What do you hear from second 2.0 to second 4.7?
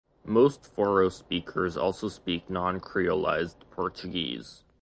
speak non-creolised Portuguese.